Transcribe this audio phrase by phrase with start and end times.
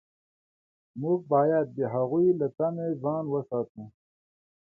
[1.01, 3.83] موږ باید د هغوی له طمع ځان وساتو.